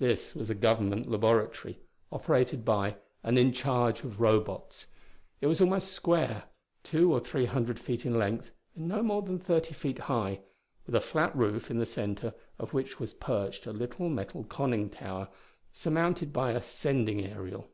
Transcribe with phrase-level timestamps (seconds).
[0.00, 1.78] This was a Government laboratory,
[2.10, 4.86] operated by and in charge of Robots.
[5.40, 6.46] It was almost square:
[6.82, 10.40] two or three hundred feet in length and no more than thirty feet high,
[10.84, 14.90] with a flat roof in the center of which was perched a little metal conning
[14.90, 15.28] tower
[15.72, 17.68] surmounted by a sending aerial.